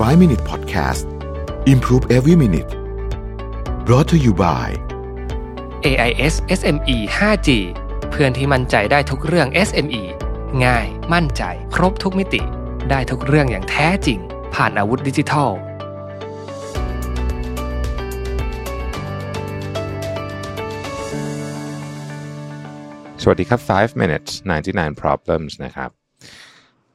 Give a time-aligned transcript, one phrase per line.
[0.00, 1.04] 5 Minute Podcast
[1.66, 2.70] Improve Every Minute
[3.84, 4.66] brought to you by
[5.90, 7.48] AIS SME 5G
[8.10, 10.02] เพื่อนที่มั่นใจได้ทุกเรื่อง SME
[10.64, 11.42] ง่าย มั่นใจ
[11.74, 12.42] ครบทุกมิติ
[12.90, 14.18] ได้ทุกเรื่องอย่างแท้จริง
[14.54, 15.50] ผ่านอาวุธดิจิทัล
[23.22, 24.30] สวัสดีครับ 5 minutes
[24.66, 25.90] 99 problems นะครับ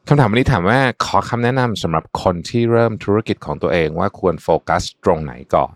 [0.09, 5.73] คำถามวันนี้ถามว่าขอคำแนะนำสำหรับคนที่เริ่มธุรกิจของตัวเองว่าควรโฟกัสตรงไหนก่อน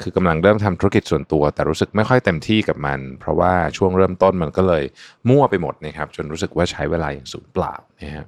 [0.00, 4.84] คือกำลังเริ่มทำธุรกิจส่วนตัว แต่รู้สึกไม่ค่อยเต็มที่กับมัน เพราะว่าช่วงเริ่มต้นมันก็เลย
[5.28, 8.26] มั่วไปหมดนะครับจนรู้สึกว่าใช้เวลาอย่างสูญเปล่านะครับ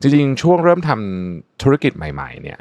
[0.00, 2.58] จริงๆ ช่วงเริ่มทำธุรกิจใหม่ๆเนี่ย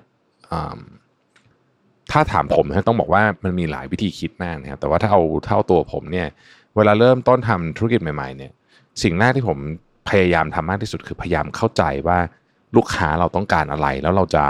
[2.12, 6.27] ถ้าถามผมนะต้องบอกว่ามันมีหลายวิธีคิดมากนะครับแต่ว่าถ้าเอาเท่าตัวผมเนี่ย
[6.76, 8.52] เวลาเริ่มต้นทำธุรกิจใหม่ๆเนี่ย
[9.04, 9.59] สิ่งแรกที่ผม
[10.09, 12.18] พยายามทำมากที่สุดคือพยายามเข้าใจว่า
[12.76, 14.46] ลูกค้าเราต้องการอะไร แล้วเราจะ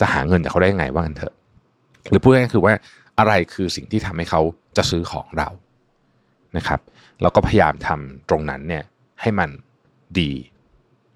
[0.00, 1.34] จะหาเงินจากเขาได้ยังไงว่ากันเถอะ
[2.10, 2.74] หรือพูดง่ายๆคือว่า
[3.18, 4.40] อะไรคือสิ่งที่ทำให้เขา
[4.76, 5.48] จะซื้อของเรา
[6.56, 6.80] นะครับ
[7.22, 8.84] แล้วก็พยายามทำตรงนั้นเนี่ย
[9.20, 9.50] ให้มัน
[10.20, 10.30] ดี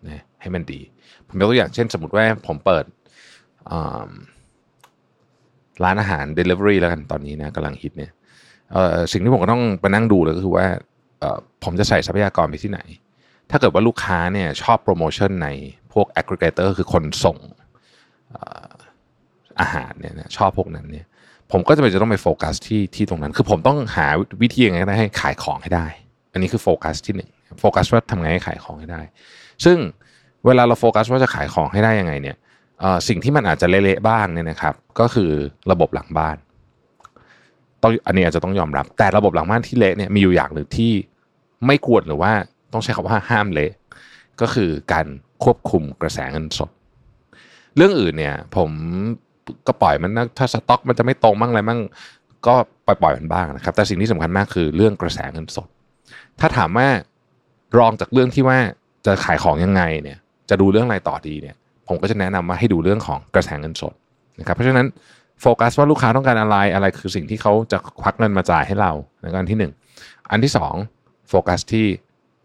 [0.06, 0.80] นะให้มันดี
[1.28, 2.84] ผมยกตัวอย่างเช่น สมมติว่าผมเปิด
[5.84, 8.10] ร้านอาหาร Delivery แล้วกันตอนนี้นะกำลังฮิตเนี่ย
[9.12, 10.66] สิ่งที่ผมก็ต้องไปนั่งดูเลยก็คือว่า
[11.64, 12.80] ผมจะใส่ทรัพยากรไปที่ไหน
[13.50, 15.48] ถ้าเกิดว่าลูกค้าเนี่ยชอบโปรโมชั่นใน
[15.92, 17.36] พวก aggregator คือคนส่ง
[19.60, 21.06] อาหารเนี่ยชอบพวกนั้นเนี่ย
[21.52, 24.06] ผมก็จะไปจะต้องไปโฟกัสที่ที่ตรงนั้น คือผมต้องหา
[24.42, 25.86] วิธียังไงให้ขายของให้ได้
[26.32, 29.00] อันนี้คือโฟกัสที่หนึ่งโฟกัสว่าทำไงให้ขายของให้ได้
[29.64, 29.76] ซึ่ง
[30.46, 32.36] เวลาเราโฟกัสว่าจะขายของให้ได้ยังไงเนี่ย
[33.08, 35.30] สิ่งที่มันอาจจะเละๆบ้างเนี่ยนะครับ ก็คือ
[35.70, 36.36] ระบบหลังบ้าน
[37.82, 40.92] ต้องอันนี้อาจจะต้องยอมรับ แต่ระบบหลังบ้านที่เละเนี่ยมีอยู่อย่างหนึ่งที่
[41.66, 42.32] ไม่ควรหรือว่า
[42.72, 43.72] ต้องใช้คำว่าห้ามเละ
[44.40, 45.06] ก็คือการ
[45.44, 46.70] ควบคุมกระแสเงินสด
[47.76, 48.70] เรื่องอื่นเนี่ย ผม
[49.66, 51.80] ก็ปล่อยมันนะถ้าสต็อกมันจะไม่ตรงบ้างอะไรบ้าง
[52.46, 52.54] ก็
[52.86, 55.68] ปล่อยปล่อยมันบ้างนะครับ แต่สิ่งที่สำคัญมากคือเรื่องกระแสเงินสด
[56.40, 56.88] ถ้าถามว่า
[57.78, 58.58] รองจากเรื่องที่ว่า
[59.06, 60.18] จะขายของยังไงเนี่ย
[60.50, 61.56] จะดูเรื่องอะไรต่อดีเนี่ย
[61.88, 63.94] ผมก็จะแนะนำว่าให้ดูเรื่องของกระแสเงินสด
[64.38, 64.86] นะครับ เพราะฉะนั้น
[65.40, 68.92] โฟกัสว่าลูกค้าต้องการอะไรอะไรคือสิ่งที่เขาจะควักเงินมาจ่ายให้เรา
[69.22, 69.72] ในการที่หนึ่ง
[70.30, 70.74] อันที่สอง
[71.28, 71.86] โฟกัสที่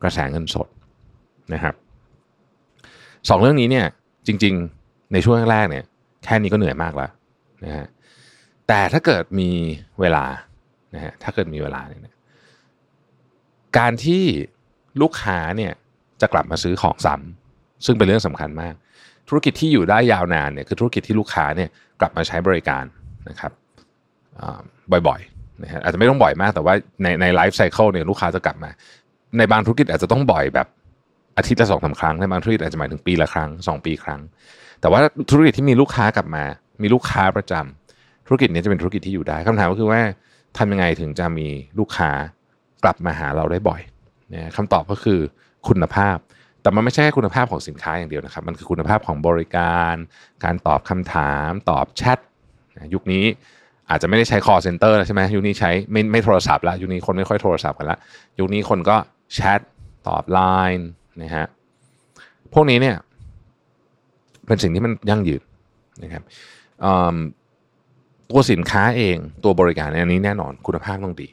[0.03, 0.68] กระแสเงินสด
[1.53, 1.75] นะครับ
[3.30, 3.86] สองเรื่องนี้เนี่ย
[4.28, 4.53] จริง
[4.84, 5.84] ๆ ในช่วงแรกเนี่ย
[6.24, 7.12] แค่นี้ก็เหนื่อยมากแล้ว
[7.66, 7.88] นะฮะ
[8.68, 9.50] แต่ถ้าเกิดมี
[10.00, 10.25] เวลา
[10.96, 12.16] นะฮะถ้าเกิดมีเวลาเนี่ย
[13.78, 14.24] การที่
[15.02, 15.74] ลูกค้าเนี่ย
[16.22, 18.74] จะกลับมาซื้อของซ้ำซึ่งเป็นเรื่องสำคัญมาก
[19.28, 22.84] ธุรกิจที่อยู่ได้ยาวนานเนี่ยคือธุรกิจที่ลูกค้าเนี่ยกลับมาใช้บริการ
[23.30, 23.52] นะครับ
[25.08, 28.70] บ่อยๆนะฮะอาจจะไม่ต้องบ่อยมากแต่ว่าในในไลฟ์ไซเคิลเนี่ยลูกค้าจะกลับมา
[29.38, 30.68] ในบางธุรกิจอาจจะต้องบ่อยแบบ
[31.38, 34.22] อาทิตย์ละสองสาครั้งในบางธุรกิจอาจจะหมายถึงปีละครั้งสองปีครั้ง
[34.82, 35.00] แต่ว่า
[35.30, 36.44] ธุรกิจที่มีลูกค้ากลับมา
[36.82, 40.02] มีลูกค้าประจำธุรกิจนี้จะเป็นธุรกิจที่อยู่ได้คำถามก็คือว่า
[40.58, 41.48] ทำยังไงถึงจะมี
[41.80, 42.12] ลูกค้า
[42.84, 43.82] กลับมาหาเราได้บ่อย
[44.34, 45.20] นะคำตอบก็คือ
[45.68, 46.18] คุณภาพ
[46.62, 49.96] แต่มันไม่ใช่แค่คุณภาพของสินค้าอย่างเดียวนะครับ มันคือคุณภาพของบริการ
[50.44, 52.20] การตอบคำถาม ตอบแชท
[52.94, 53.26] ยุคนี้
[53.90, 57.98] อาจจะไม่ได้ใช้ call center แล้วใช่ไหมยุคนี้ใช้ไม่ไม่โทรศัพท์แล้วยุคนี้คนไม่ค่อยโทรศัพท์กันละ
[58.40, 58.96] ยุคนี้คนก็
[59.34, 59.60] แชท
[60.08, 60.40] ตอบไล
[60.78, 60.90] น์
[61.22, 61.46] นะฮะ
[62.54, 62.98] พวกนี้เนี่ย
[64.48, 65.42] เป็นสิ่งที่มันยั่งยืน
[66.04, 66.24] นะครับ
[68.30, 71.30] ตัวสินค้าเองตัวบริการอันนี้แน่นอนคุณภาพต้องดี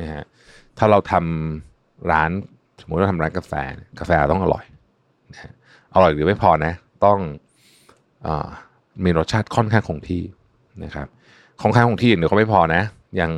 [0.00, 0.24] นะฮะ
[0.78, 2.30] ถ้าเราทำร้าน
[2.80, 3.52] สมมติเราทำร้านกาแฟ
[4.00, 4.64] กาแฟต้องอร่อย
[5.32, 5.52] นะฮะ
[5.94, 6.72] อร่อยหรือไม่พอนะ
[7.04, 7.18] ต้อง
[8.26, 8.28] อ
[9.04, 10.22] มีรสชาติค่อนข้างคงที่
[10.84, 11.06] นะครับ
[11.62, 12.82] คงข้างคงที่เดี๋ยวก็ไม่พอนะ
[13.20, 13.30] ยัง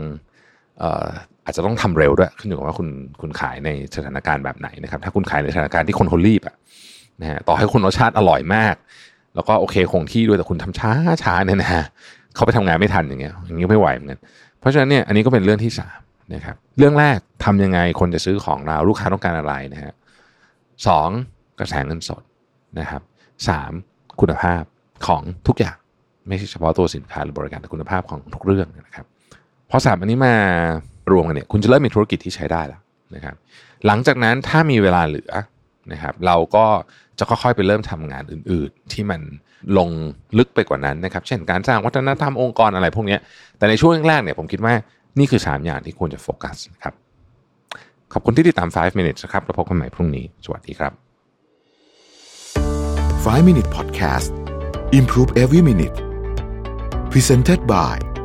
[1.46, 2.88] อาจจะต้องทำเร็วด้วยขึ้นอยู่กับว่าคุณ
[3.20, 6.54] คุณขายในสถานการณ์แบบไหนนะครับ ถ้าคุณขายในสถานการณ์ที่คนเขารีบอะ
[7.20, 8.74] นะฮะต่อให้คุณรสชาติอร่อยมาก
[9.34, 10.92] แล้วก็โอเคคงที่ด้วยแต่คุณทำช้า
[11.22, 11.84] ช้าเนี่ยนะฮะ
[12.34, 14.20] เขาไปทำงานไม่ทันอย่างเงี้ยอย่างนี้ไม่ไหวเหมือนกัน
[14.60, 15.98] เพราะฉะนั้นเนี่ยอันนี้ก็เป็นเรื่องที่สาม
[16.34, 19.92] นะครับเรื่องแรกทำยังไงคนจะซื้อของเราลูกค้าต้องการอะไรนะฮะ
[20.86, 21.08] สอง
[21.58, 22.22] กระแสเงินสด
[22.78, 23.02] นะครับ
[23.48, 23.72] สาม
[24.20, 24.62] คุณภาพ
[25.06, 25.76] ของทุกอย่าง
[26.28, 29.06] ไม่ใช่เฉพาะตัวสินค้าหรือบริการแต่คุณภาพของทุกเรื่องนะครับ
[29.70, 30.34] พอสามอันนี้มา
[31.12, 32.80] รวมกันเนี่ยคุณจะเริ่มมีธุรกิจที่ใช้ได้แล้ว
[33.14, 33.36] นะครับ
[33.86, 35.32] หลังจากนั้นถ้ามีเวลาเหลือ
[35.92, 36.66] นะครับ เราก็
[37.18, 39.20] จะค่อยๆไปเริ่มทำงานอื่นๆ ที่มัน
[39.78, 39.90] ลง
[40.38, 43.18] ลึกไปกว่านั้นนะครับ เช่นการสร้างวัฒนธรรมองค์กรอะไรพวกนี้
[43.58, 44.74] แต่ในช่วงแรกเนี่ยผมคิดว่า
[45.18, 46.94] นี่คือ 3 อย่างที่ควรจะโฟกัสนะครับ
[48.12, 50.92] ขอบคุณที่ติดตาม 5 minutes นะครับแล้วพบกันใหม่พรุ่งนี้ สวัสดีครับ
[53.24, 54.30] 5 Minute Podcast
[54.98, 55.96] Improve Every Minute
[57.12, 58.15] Presented by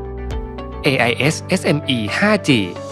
[0.83, 2.90] AIS SME 5G